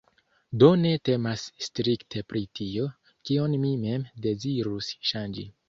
[0.61, 2.89] Do ne temas strikte pri tio,
[3.31, 5.51] kion mi mem dezirus ŝanĝi.